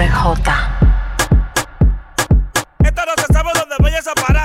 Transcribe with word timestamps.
RJ. 0.00 0.50
Esto 2.82 3.02
no 3.04 3.22
se 3.22 3.32
sabe 3.32 3.50
dónde 3.54 3.76
vayas 3.80 4.06
a 4.08 4.14
parar. 4.14 4.39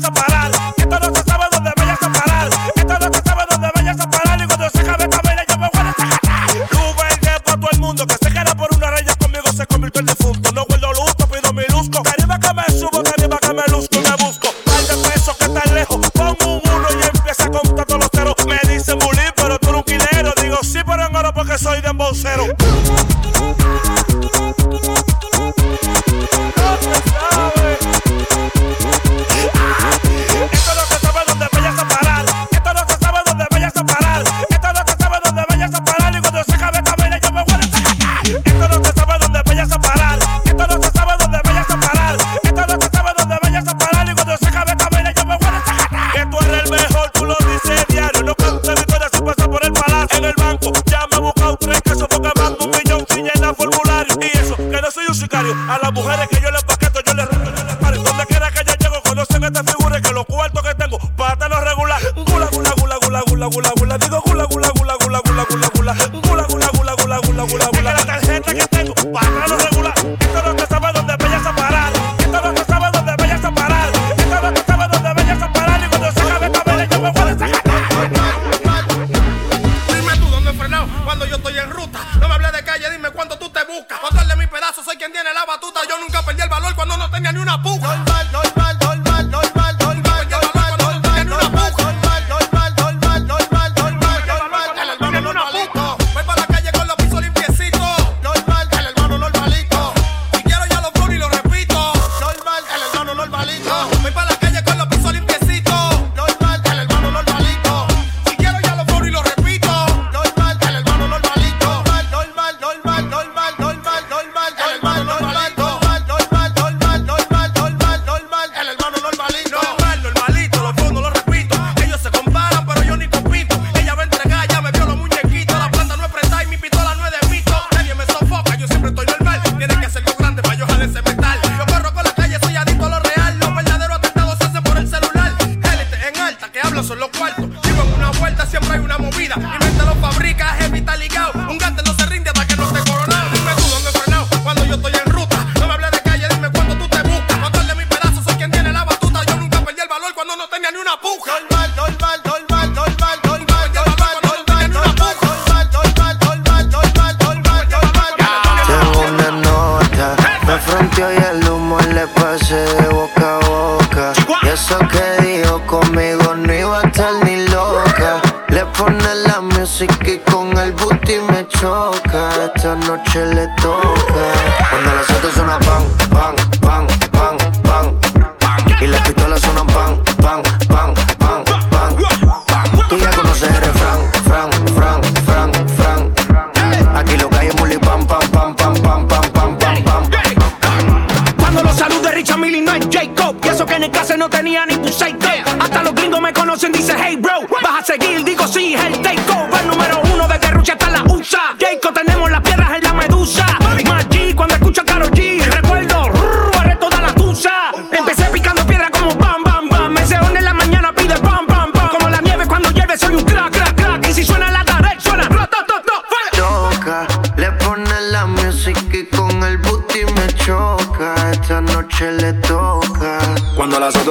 casa 0.00 0.10
para 0.12 0.29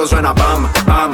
suena 0.06 0.32
pam, 0.34 0.68
pam, 0.86 1.10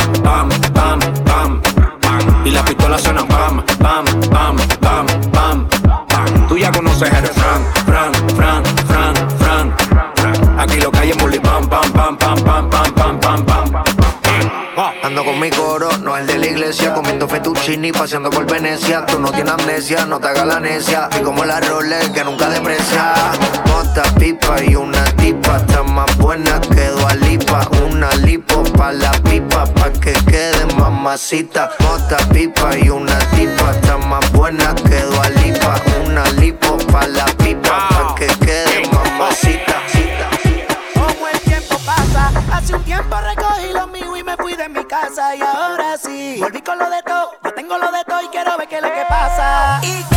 paseando 17.93 18.29
por 18.29 18.45
Venecia. 18.45 19.07
Tú 19.07 19.19
no 19.19 19.33
tienes 19.33 19.55
amnesia, 19.55 20.05
no 20.05 20.21
te 20.21 20.29
hagas 20.29 20.47
la 20.47 20.61
necia. 20.61 21.09
Y 21.19 21.23
como 21.23 21.47
la 21.47 21.61
Rolex 21.61 22.11
que 22.11 22.23
nunca 22.23 22.51
deprecia. 22.51 23.15
Mota, 23.69 24.03
pipa 24.19 24.63
y 24.63 24.77
una 24.77 25.03
tipa. 25.17 25.57
Está 25.57 25.83
más 25.83 26.15
buena 26.19 26.61
que 26.61 26.91
lipa 27.23 27.67
Una 27.87 28.15
lipo 28.17 28.63
pa' 28.77 28.93
la 28.93 29.13
pipa, 29.23 29.65
pa' 29.65 29.93
que 29.93 30.13
quede 30.13 30.67
mamacita. 30.77 31.71
Mota, 31.81 32.19
pipa 32.31 32.77
y 32.77 32.91
una 32.91 33.19
tipa. 33.31 33.71
Está 33.71 33.97
más 33.97 34.31
buena 34.33 34.75
que 34.75 35.03
lipa 35.41 35.81
Una 36.05 36.31
lipo 36.33 36.77
pa' 36.93 37.07
la 37.07 37.25
pipa, 37.39 37.89
pa' 37.89 38.15
que 38.15 38.27
quede 38.45 38.87
mamacita. 38.93 39.83
Como 40.95 41.29
el 41.29 41.41
tiempo 41.41 41.79
pasa, 41.87 42.31
hace 42.53 42.75
un 42.75 42.85
tiempo 42.85 43.17
recogí 43.23 43.73
cuidé 44.47 44.67
en 44.67 44.73
mi 44.75 44.85
casa 44.85 45.35
y 45.35 45.41
ahora 45.41 45.99
sí. 45.99 46.37
Volví 46.39 46.63
con 46.63 46.79
lo 46.79 46.89
de 46.89 47.03
todo, 47.03 47.33
no 47.43 47.53
tengo 47.53 47.77
lo 47.79 47.91
de 47.91 48.05
todo 48.05 48.23
y 48.23 48.29
quiero 48.29 48.57
ver 48.57 48.69
qué 48.69 48.77
es 48.77 48.83
lo 48.83 48.93
que 48.93 49.05
pasa. 49.09 49.81
Y 49.83 50.16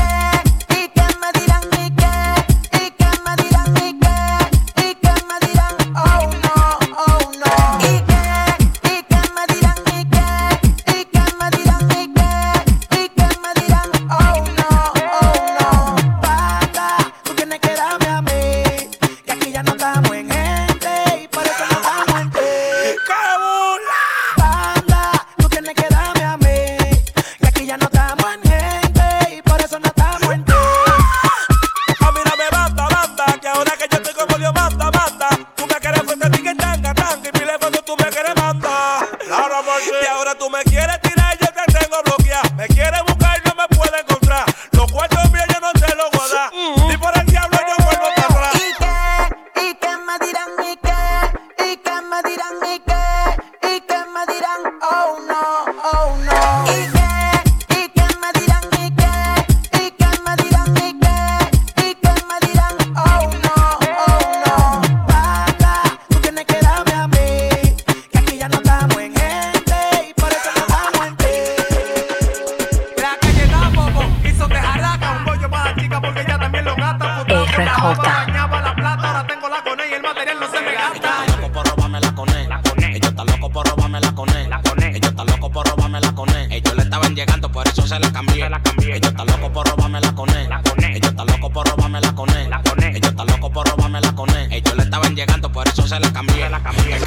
se 87.90 88.00
la 88.00 88.12
cambié. 88.12 88.48
La 88.50 88.62
cambié. 88.62 88.98
Ella 88.98 89.10
está 89.10 89.26
loco 89.26 89.52
por 89.52 89.68
robarme 89.68 90.00
la 90.00 90.14
coné. 90.14 90.44
Ella 90.44 91.10
está 91.10 91.26
loco 91.26 91.50
por 91.50 91.68
robarme 91.68 92.00
la 92.00 92.14
coné. 92.14 92.48
Ella 92.96 93.10
está 93.10 93.26
loco 93.26 93.52
por 93.52 93.68
robarme 93.68 94.00
la 94.00 94.12
coné. 94.14 94.48
Ellos 94.52 94.76
le 94.76 94.84
estaban 94.84 95.16
llegando, 95.16 95.52
por 95.52 95.68
eso 95.68 95.88
se 95.88 96.00
la 96.00 96.14
cambié. 96.14 96.50
La 96.50 96.60
cambié. 96.60 97.00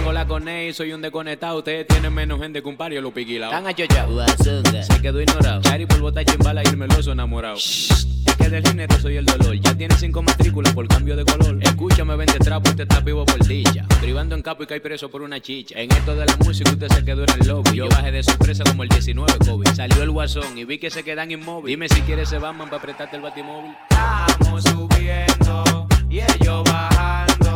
Tengo 0.00 0.14
la 0.14 0.26
cone 0.26 0.72
soy 0.72 0.94
un 0.94 1.02
desconectado. 1.02 1.58
Ustedes 1.58 1.86
tienen 1.86 2.14
menos 2.14 2.40
gente 2.40 2.62
que 2.62 2.68
un 2.70 2.76
pario 2.78 3.02
lo 3.02 3.12
piquilao. 3.12 3.50
Tan 3.50 3.66
achochao. 3.66 4.08
Se 4.38 5.02
quedó 5.02 5.20
ignorado. 5.20 5.60
Chari 5.60 5.84
por 5.84 6.00
bota 6.00 6.24
chimbala 6.24 6.62
y 6.64 6.68
el 6.68 6.78
meloso 6.78 7.12
enamorado. 7.12 7.56
Es 7.56 8.08
que 8.38 8.48
del 8.48 8.62
dinero 8.62 8.98
soy 8.98 9.18
el 9.18 9.26
dolor. 9.26 9.54
Ya 9.56 9.74
tiene 9.74 9.94
cinco 9.96 10.22
matrículas 10.22 10.72
por 10.72 10.88
cambio 10.88 11.16
de 11.16 11.26
color. 11.26 11.58
Escúchame, 11.60 12.16
vende 12.16 12.38
trapo, 12.38 12.70
usted 12.70 12.84
está 12.84 13.00
vivo 13.00 13.26
por 13.26 13.46
dicha. 13.46 13.84
Privando 14.00 14.34
en 14.34 14.40
capo 14.40 14.62
y 14.62 14.66
cae 14.66 14.80
preso 14.80 15.10
por 15.10 15.20
una 15.20 15.38
chicha. 15.38 15.78
En 15.78 15.92
esto 15.92 16.16
de 16.16 16.24
la 16.24 16.36
música 16.38 16.70
usted 16.70 16.88
se 16.88 17.04
quedó 17.04 17.24
en 17.24 17.30
el 17.38 17.46
lobby. 17.46 17.76
Yo 17.76 17.86
bajé 17.90 18.10
de 18.10 18.22
sorpresa 18.22 18.64
como 18.64 18.84
el 18.84 18.88
19 18.88 19.34
COVID. 19.44 19.68
Salió 19.74 20.02
el 20.02 20.10
guasón 20.10 20.56
y 20.56 20.64
vi 20.64 20.78
que 20.78 20.88
se 20.88 21.02
quedan 21.02 21.30
inmóviles. 21.30 21.76
Dime 21.76 21.90
si 21.90 22.00
quieres 22.00 22.30
se 22.30 22.38
van 22.38 22.56
para 22.56 22.78
apretarte 22.78 23.16
el 23.16 23.22
batimóvil. 23.22 23.72
Estamos 23.90 24.64
subiendo 24.64 25.86
y 26.08 26.20
ellos 26.20 26.64
bajando 26.64 27.49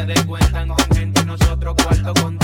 ustedes 0.00 0.24
cuentan 0.24 0.68
con 0.68 0.96
gente, 0.96 1.24
nosotros 1.26 1.74
cuarto 1.82 2.14
con 2.22 2.39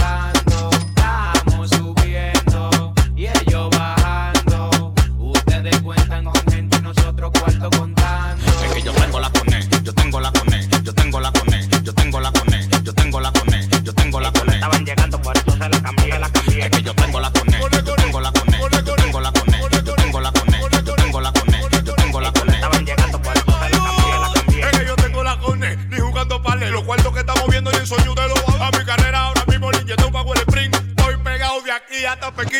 ya 32.06 32.12
está 32.12 32.30
pequeño. 32.30 32.55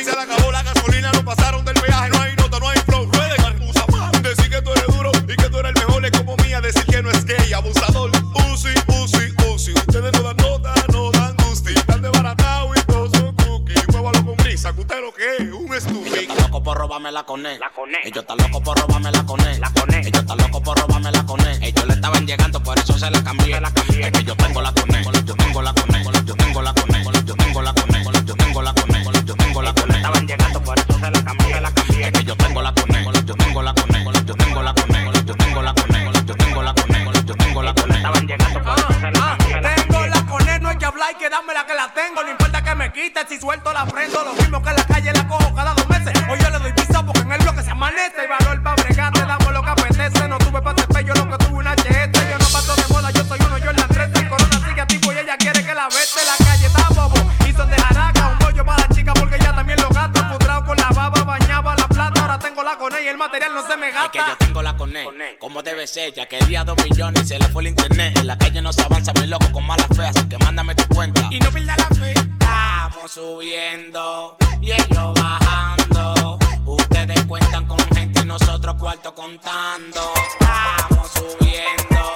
ya 66.15 66.27
que 66.27 66.39
día 66.47 66.63
dos 66.65 66.77
millones 66.85 67.29
se 67.29 67.39
le 67.39 67.47
fue 67.49 67.63
el 67.63 67.69
internet. 67.69 68.19
En 68.19 68.27
la 68.27 68.37
calle 68.37 68.61
no 68.61 68.73
se 68.73 68.83
avanza, 68.83 69.13
mi 69.15 69.27
loco, 69.27 69.51
con 69.53 69.67
mala 69.67 69.87
fe, 69.95 70.05
así 70.05 70.29
que 70.29 70.37
mándame 70.39 70.75
tu 70.75 70.87
cuenta. 70.95 71.27
Y 71.31 71.39
no 71.39 71.51
pierdas 71.51 71.79
la 71.79 71.87
fe. 71.97 72.13
Estamos 72.13 73.11
subiendo 73.11 74.37
y 74.61 74.73
ellos 74.73 75.15
bajando. 75.15 76.39
Ustedes 76.67 77.25
cuentan 77.27 77.67
con 77.67 77.79
gente 77.95 78.21
y 78.23 78.25
nosotros 78.27 78.75
cuarto 78.77 79.15
contando. 79.15 80.13
Estamos 80.29 81.11
subiendo 81.13 82.13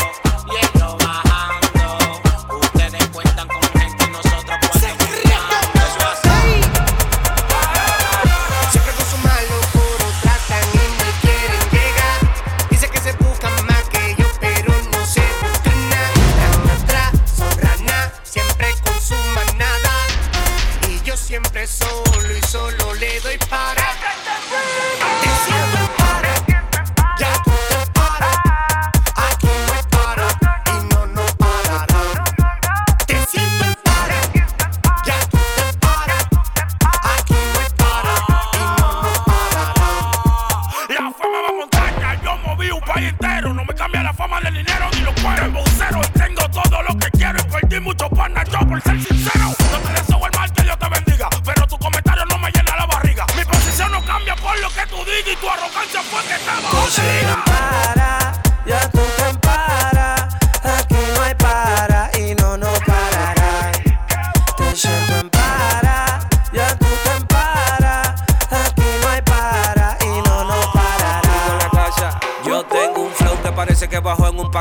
y 0.46 0.76
ellos 0.76 0.96
bajando. 0.98 2.58
Ustedes 2.60 3.08
cuentan 3.08 3.48
con 3.48 3.62
gente. 3.62 3.69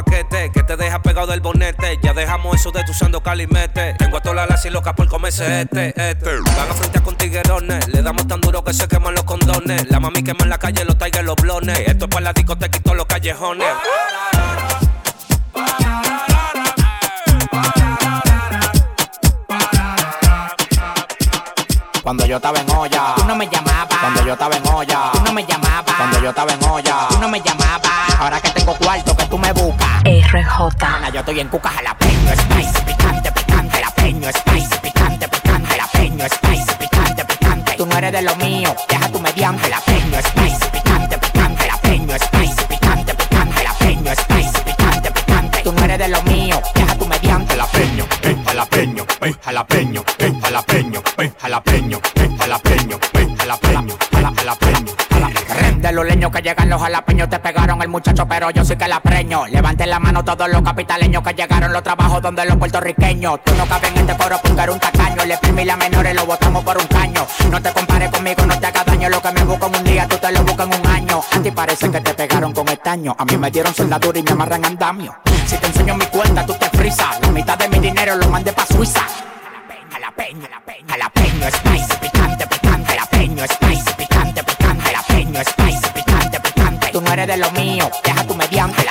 Que 0.04 0.64
te 0.64 0.78
deja 0.78 1.02
pegado 1.02 1.28
del 1.28 1.42
bonete. 1.42 2.00
Ya 2.02 2.14
dejamos 2.14 2.60
eso 2.60 2.72
de 2.72 2.84
tu 2.84 2.92
usando 2.92 3.22
calimete. 3.22 3.96
Tengo 3.98 4.18
a 4.18 4.22
todas 4.22 4.50
las 4.50 4.66
y 4.66 4.70
locas 4.70 4.94
por 4.94 5.08
comerse 5.08 5.62
este, 5.62 5.90
este. 5.90 6.40
Van 6.40 6.98
a 6.98 7.02
con 7.02 7.16
tiguerones. 7.16 7.88
Le 7.88 8.02
damos 8.02 8.28
tan 8.28 8.42
duro 8.42 8.64
que 8.64 8.74
se 8.74 8.88
queman 8.88 9.14
los 9.16 9.24
condones. 9.24 9.90
La 9.90 10.00
mami 10.00 10.24
quema 10.24 10.44
en 10.44 10.50
la 10.50 10.58
calle 10.58 10.86
los 10.86 10.98
tigers, 10.98 11.24
los 11.24 11.36
blones. 11.36 11.80
Esto 11.80 12.06
es 12.06 12.10
para 12.10 12.22
la 12.22 12.34
discoteca 12.34 12.78
y 12.78 12.82
todos 12.82 12.98
los 12.98 13.06
callejones. 13.06 13.68
Cuando 22.10 22.26
yo 22.26 22.38
estaba 22.38 22.60
en 22.60 22.72
olla, 22.72 23.14
Tú 23.18 23.26
no 23.26 23.36
me 23.36 23.48
llamabas. 23.48 24.00
cuando 24.00 24.26
yo 24.26 24.34
estaba 24.34 24.56
en 24.56 24.68
olla, 24.68 25.12
Tú 25.14 25.20
no 25.26 25.32
me 25.32 25.46
llamabas. 25.46 25.96
cuando 25.96 26.20
yo 26.24 26.30
estaba 26.30 26.52
en 26.54 26.64
olla. 26.68 26.96
Tú 27.08 27.20
no 27.20 27.30
me 27.30 27.40
llamabas. 27.40 27.92
Ahora 28.20 28.42
que 28.42 28.50
tengo 28.50 28.74
cuarto 28.78 29.16
que 29.16 29.26
tú 29.26 29.38
me 29.38 29.54
buscas. 29.54 30.02
RJ. 30.06 30.86
Ana, 30.88 31.10
yo 31.12 31.20
estoy 31.20 31.40
en 31.40 31.50
cuca 31.50 31.70
jalapeño, 31.70 32.32
spicy, 32.36 32.82
picante, 32.82 33.32
picante, 33.32 33.76
jalapeño, 33.78 34.28
spicy, 34.32 34.78
picante, 34.82 35.28
picante, 35.28 35.68
jalapeño, 35.70 36.26
spicy, 36.26 36.74
picante, 36.80 37.26
picante. 37.26 37.74
Tú 37.78 37.86
no 37.86 37.96
eres 37.96 38.12
de 38.12 38.22
lo 38.24 38.36
mío, 38.38 38.76
deja 38.90 39.10
tu 39.10 39.20
mediante, 39.20 39.62
jalapeño, 39.62 40.18
spicy, 40.20 40.69
jalapeño, 49.44 50.04
eh, 50.20 50.34
jalapeño, 50.42 51.02
eh, 51.18 51.32
jalapeño, 51.40 52.00
eh, 52.16 52.30
jalapeño, 52.40 52.96
eh, 53.14 53.28
jalapeño, 53.38 53.38
jalapeño, 53.38 53.96
jala- 54.12 54.34
jalapeño, 54.36 54.94
jala- 55.10 55.30
De 55.80 55.92
los 55.94 56.06
leños 56.06 56.32
que 56.32 56.42
llegan 56.42 56.70
los 56.70 56.82
jalapeños 56.82 57.30
te 57.30 57.40
pegaron 57.40 57.82
el 57.82 57.88
muchacho, 57.88 58.28
pero 58.28 58.50
yo 58.52 58.64
sí 58.66 58.76
que 58.76 58.88
la 58.88 59.00
preño. 59.00 59.48
Levanten 59.48 59.90
la 59.90 60.00
mano 60.00 60.24
todos 60.24 60.50
los 60.50 60.62
capitaleños 60.62 61.24
que 61.24 61.34
llegaron 61.34 61.72
los 61.72 61.84
trabajos 61.84 62.22
donde 62.22 62.46
los 62.46 62.58
puertorriqueños. 62.58 63.40
Tú 63.44 63.54
no 63.56 63.66
cabes 63.66 63.92
en 63.92 63.98
este 64.00 64.16
coro 64.18 64.38
porque 64.44 64.62
eres 64.62 64.74
un 64.76 64.80
tacaño. 64.80 65.26
Le 65.26 65.38
primi 65.38 65.64
la 65.66 65.78
menores 65.78 66.14
lo 66.16 66.26
botamos 66.26 66.64
por 66.64 66.78
un 66.78 66.88
caño. 66.88 67.26
No 67.50 67.62
te 67.62 67.72
compares 67.72 68.10
conmigo, 68.10 68.46
no 68.46 68.60
te 68.60 68.68
hagas 68.68 68.86
daño. 68.86 69.10
Lo 69.10 69.22
que 69.22 69.32
me 69.32 69.44
busco 69.46 69.68
en 69.68 69.76
un 69.78 69.84
día, 69.86 70.08
tú 70.08 70.18
te 70.18 70.32
lo 70.32 70.44
buscas 70.44 70.68
en 70.68 70.74
un. 70.76 70.89
A 71.40 71.42
ti 71.42 71.52
parece 71.52 71.90
que 71.90 72.02
te 72.02 72.14
pegaron 72.16 72.52
con 72.52 72.68
estaño. 72.68 73.16
A 73.18 73.24
mí 73.24 73.38
me 73.38 73.50
dieron 73.50 73.74
soldadura 73.74 74.20
y 74.20 74.24
me 74.24 74.32
amarran 74.32 74.66
andamio. 74.66 75.16
Si 75.48 75.56
te 75.56 75.68
enseño 75.68 75.96
mi 75.96 76.06
cuenta, 76.08 76.46
tú 76.46 76.54
te 76.56 76.70
frisas. 76.78 77.18
La 77.22 77.32
mitad 77.32 77.58
de 77.58 77.70
mi 77.70 77.80
dinero 77.80 78.18
lo 78.18 78.28
mandé 78.28 78.52
pa' 78.52 78.66
Suiza. 78.66 79.08
Jalapeño, 79.90 80.42
jalapeño, 80.42 80.86
jalapeño, 80.90 81.48
spicy, 81.50 81.98
picante, 82.02 82.46
picante, 82.46 82.90
jalapeño, 82.90 83.46
spicy, 83.46 83.94
picante, 83.98 84.44
picante, 84.44 84.84
jalapeño, 84.84 85.40
spicy, 85.46 85.90
picante, 85.94 86.40
picante. 86.42 86.88
Tú 86.92 87.00
no 87.00 87.14
eres 87.14 87.28
de 87.28 87.38
lo 87.38 87.50
mío, 87.52 87.90
deja 88.04 88.24
tu 88.26 88.36
mediante, 88.36 88.84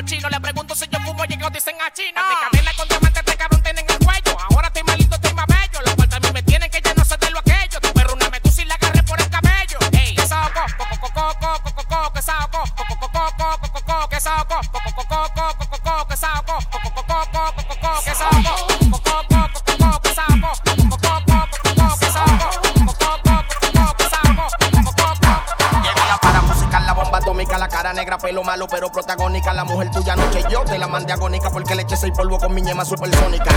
los 0.00 0.10
chinos 0.10 0.30
Le 0.30 0.40
pregunto 0.40 0.74
si 0.74 0.86
yo 0.88 0.98
fumo 1.00 1.24
y 1.28 1.34
ellos 1.34 1.52
dicen 1.52 1.74
a 1.86 1.92
chino 1.92 2.20
pelo 28.30 28.44
malo, 28.44 28.68
pero 28.68 28.92
protagónica. 28.92 29.52
La 29.52 29.64
mujer 29.64 29.90
tuya 29.90 30.14
noche 30.14 30.44
yo 30.48 30.62
te 30.64 30.78
la 30.78 30.86
mandé 30.86 31.12
agónica 31.12 31.50
porque 31.50 31.74
le 31.74 31.82
eché 31.82 31.96
seis 31.96 32.12
polvo 32.16 32.38
con 32.38 32.54
mi 32.54 32.62
ñema 32.62 32.84
supersónica. 32.84 33.50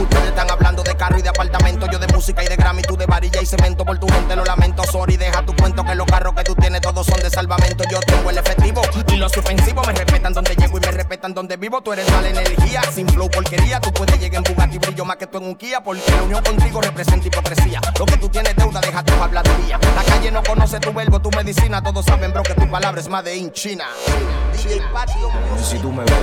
Ustedes 0.00 0.28
están 0.28 0.48
hablando 0.48 0.84
de 0.84 0.96
carro 0.96 1.18
y 1.18 1.22
de 1.22 1.30
apartamento, 1.30 1.90
yo 1.90 1.98
de 1.98 2.06
música 2.14 2.44
y 2.44 2.46
de 2.46 2.54
Grammy, 2.54 2.82
tú 2.82 2.96
de 2.96 3.06
varilla 3.06 3.42
y 3.42 3.46
cemento. 3.46 3.84
Por 3.84 3.98
tu 3.98 4.06
gente 4.06 4.36
lo 4.36 4.44
lamento, 4.44 4.84
sorry, 4.84 5.16
deja 5.16 5.44
tu 5.44 5.52
cuento 5.56 5.82
que 5.82 5.96
los 5.96 6.06
carros 6.06 6.32
que 6.34 6.44
tú 6.44 6.54
tienes 6.54 6.80
todos 6.80 7.04
son 7.06 7.18
de 7.18 7.28
salvamento. 7.28 7.82
Yo 7.90 7.98
tengo 8.06 8.30
el 8.30 8.38
efectivo 8.38 8.82
los 9.20 9.36
ofensivos 9.36 9.86
me 9.86 9.92
respetan 9.92 10.32
donde 10.32 10.56
llego 10.56 10.78
y 10.78 10.80
me 10.80 10.90
respetan 10.90 11.34
donde 11.34 11.56
vivo. 11.58 11.82
Tú 11.82 11.92
eres 11.92 12.10
mala 12.10 12.30
energía, 12.30 12.82
sin 12.90 13.06
flow 13.06 13.30
porquería. 13.30 13.78
Tú 13.78 13.92
puedes 13.92 14.18
llegar 14.18 14.42
en 14.44 14.54
Bugatti, 14.54 14.78
brillo 14.78 15.04
más 15.04 15.16
que 15.16 15.26
tú 15.26 15.36
en 15.38 15.44
un 15.44 15.54
Kia, 15.56 15.82
porque 15.82 16.02
la 16.10 16.22
unión 16.22 16.42
contigo 16.42 16.80
representa 16.80 17.28
hipocresía. 17.28 17.80
Lo 17.98 18.06
que 18.06 18.16
tú 18.16 18.30
tienes 18.30 18.56
deuda, 18.56 18.80
deja 18.80 19.04
tu 19.04 19.12
habladuría. 19.22 19.78
La 19.94 20.02
calle 20.04 20.30
no 20.30 20.42
conoce 20.42 20.80
tu 20.80 20.92
verbo, 20.92 21.20
tu 21.20 21.30
medicina. 21.32 21.82
Todos 21.82 22.06
saben, 22.06 22.32
bro, 22.32 22.42
que 22.42 22.54
tu 22.54 22.68
palabra 22.70 22.98
es 22.98 23.08
más 23.08 23.22
de 23.22 23.36
in 23.36 23.52
China. 23.52 23.84
DJ 24.56 24.80
Patio 24.92 25.28
si 25.62 25.78
tú 25.78 25.92
me 25.92 26.02
ves, 26.02 26.14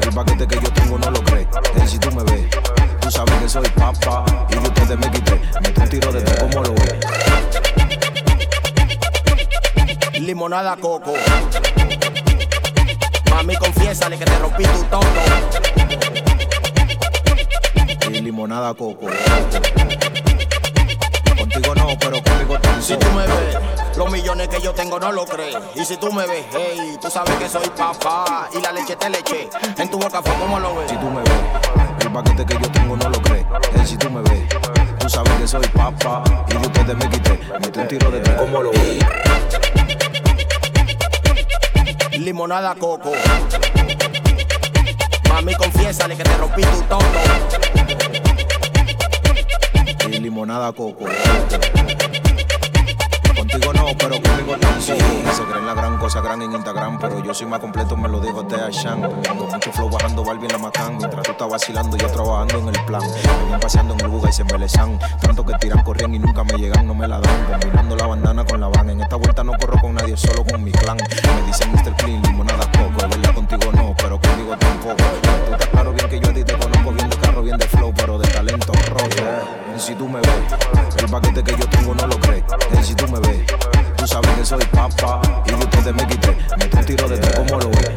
el 0.00 0.14
paquete 0.14 0.46
que 0.48 0.54
yo 0.56 0.72
tengo 0.72 0.98
no 0.98 1.10
lo 1.10 1.22
crees. 1.22 1.46
Si 1.86 1.98
tú 1.98 2.10
me 2.12 2.22
ves, 2.24 2.48
tú 3.00 3.10
sabes 3.10 3.34
que 3.34 3.48
soy 3.48 3.68
papá 3.70 4.24
y 4.48 4.54
de 4.54 4.60
ustedes 4.60 4.98
me 4.98 5.10
quité. 5.10 5.40
Mete 5.60 5.80
un 5.80 5.88
tiro 5.90 6.12
de 6.12 6.22
tres 6.22 6.38
como 6.38 6.62
lo 6.62 6.74
ves. 6.74 6.94
Limonada 10.20 10.76
coco. 10.76 11.12
Mami, 13.50 13.58
confiésale 13.58 14.16
que 14.16 14.24
te 14.24 14.38
rompí 14.38 14.62
tu 14.62 14.84
toto. 14.84 15.08
Y 18.08 18.20
limonada 18.20 18.72
coco. 18.74 19.06
Contigo 21.36 21.74
no, 21.74 21.88
pero 21.98 22.22
conmigo 22.22 22.58
tan 22.60 22.82
Si 22.82 22.96
tú 22.96 23.06
me 23.10 23.26
ves, 23.26 23.56
los 23.96 24.10
millones 24.10 24.48
que 24.48 24.60
yo 24.60 24.72
tengo 24.72 25.00
no 25.00 25.10
lo 25.10 25.24
crees. 25.26 25.56
Y 25.74 25.84
si 25.84 25.96
tú 25.96 26.12
me 26.12 26.26
ves, 26.26 26.44
hey, 26.52 26.96
tú 27.00 27.10
sabes 27.10 27.34
que 27.36 27.48
soy 27.48 27.68
papá. 27.70 28.48
Y 28.56 28.60
la 28.60 28.72
leche 28.72 28.94
te 28.96 29.10
leche. 29.10 29.48
En 29.78 29.90
tu 29.90 29.98
boca 29.98 30.22
fue 30.22 30.34
como 30.34 30.60
lo 30.60 30.76
ves. 30.76 30.90
Si 30.90 30.96
tú 30.96 31.10
me 31.10 31.22
ves, 31.22 31.40
el 32.02 32.12
paquete 32.12 32.46
que 32.46 32.54
yo 32.54 32.70
tengo 32.70 32.96
no 32.96 33.08
lo 33.08 33.20
crees. 33.22 33.46
Y 33.82 33.86
si 33.86 33.96
tú 33.96 34.10
me 34.10 34.20
ves, 34.22 34.48
tú 34.98 35.08
sabes 35.08 35.32
que 35.32 35.48
soy 35.48 35.66
papá 35.68 36.22
y 36.48 36.52
de 36.52 36.58
ustedes 36.58 36.96
me 36.96 37.08
quité. 37.08 37.40
Mete 37.60 37.80
un 37.80 37.88
tiro 37.88 38.10
de 38.10 38.20
tres 38.20 38.36
como 38.36 38.62
lo 38.62 38.70
ves. 38.70 39.79
Limonada 42.20 42.74
coco. 42.74 43.12
Mami, 45.30 45.54
confiésale 45.54 46.14
que 46.18 46.22
te 46.22 46.36
rompí 46.36 46.60
tu 46.60 46.82
toto. 46.82 47.06
Y 50.06 50.18
limonada 50.18 50.70
coco. 50.72 51.06
Contigo 53.50 53.72
no, 53.72 53.86
pero 53.98 54.22
conmigo 54.22 54.56
tan 54.58 54.80
sí. 54.80 54.92
Se 55.32 55.42
creen 55.44 55.66
la 55.66 55.74
gran 55.74 55.98
cosa 55.98 56.20
gran 56.20 56.40
en 56.42 56.52
Instagram, 56.52 56.98
pero 57.00 57.22
yo 57.24 57.34
soy 57.34 57.46
más 57.46 57.58
completo, 57.58 57.96
me 57.96 58.08
lo 58.08 58.20
dijo 58.20 58.44
Tea 58.44 58.68
Shan. 58.70 59.02
Con 59.02 59.50
mucho 59.50 59.72
flow 59.72 59.90
bajando 59.90 60.24
Barbie 60.24 60.46
en 60.46 60.52
la 60.52 60.58
Macán. 60.58 60.98
Mientras 60.98 61.22
tú 61.22 61.32
estás 61.32 61.48
vacilando, 61.48 61.96
yo 61.96 62.06
trabajando 62.08 62.58
en 62.58 62.76
el 62.76 62.84
plan. 62.84 63.02
Me 63.50 63.58
paseando 63.58 63.94
en 63.94 64.00
el 64.00 64.08
buga 64.08 64.30
y 64.30 64.32
se 64.32 64.42
embelezan. 64.42 64.98
Tanto 65.20 65.44
que 65.44 65.54
tiran, 65.54 65.82
corrían 65.82 66.14
y 66.14 66.18
nunca 66.18 66.44
me 66.44 66.52
llegan, 66.54 66.86
no 66.86 66.94
me 66.94 67.08
la 67.08 67.18
dan. 67.18 67.46
Combinando 67.46 67.96
la 67.96 68.06
bandana 68.06 68.44
con 68.44 68.60
la 68.60 68.68
van. 68.68 68.90
En 68.90 69.00
esta 69.00 69.16
vuelta 69.16 69.42
no 69.42 69.52
corro 69.58 69.80
con 69.80 69.94
nadie, 69.94 70.16
solo 70.16 70.44
con 70.44 70.62
mi 70.62 70.70
clan. 70.70 70.96
Me 70.98 71.46
dicen 71.46 71.72
Mr. 71.72 71.94
Clean, 71.96 72.22
limonada 72.22 72.70
coco. 72.70 73.04
Es 73.04 73.08
verdad, 73.08 73.34
contigo 73.34 73.72
no, 73.72 73.94
pero 73.96 74.20
conmigo 74.20 74.56
tampoco. 74.56 75.29
Si 79.80 79.94
tú 79.94 80.06
me 80.06 80.20
ves, 80.20 80.28
el 80.98 81.06
paquete 81.10 81.42
que 81.42 81.52
yo 81.52 81.66
tengo 81.70 81.94
no 81.94 82.06
lo 82.06 82.20
crees. 82.20 82.44
Si 82.82 82.94
tú 82.94 83.08
me 83.08 83.18
ves, 83.20 83.46
tú 83.96 84.06
sabes 84.06 84.30
que 84.32 84.44
soy 84.44 84.62
papa. 84.66 85.22
Y 85.46 85.52
de 85.52 85.56
ustedes 85.56 85.94
me 85.94 86.06
quité, 86.06 86.36
me 86.58 86.78
un 86.78 86.84
tiro 86.84 87.08
de 87.08 87.16
tres 87.16 87.34
como 87.34 87.58
lo 87.58 87.70
ves. 87.70 87.90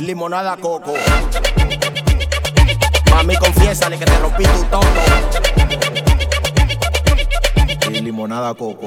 Limonada 0.00 0.56
coco. 0.56 0.94
Mami, 3.10 3.36
confiésale 3.36 3.98
que 3.98 4.06
te 4.06 4.18
rompí 4.18 4.44
tu 4.44 4.64
tono. 4.64 4.88
Y 7.90 8.00
limonada 8.00 8.54
coco. 8.54 8.86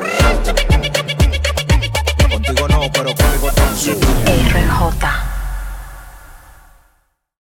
Contigo 2.32 2.68
no, 2.68 2.82
pero 2.92 3.14
conmigo 3.16 3.52
tan 3.52 3.76
RJ. 3.76 5.27